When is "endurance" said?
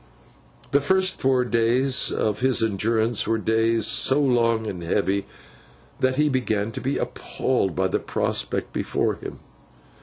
2.63-3.27